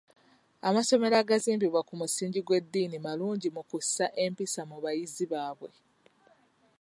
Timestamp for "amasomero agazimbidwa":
0.67-1.81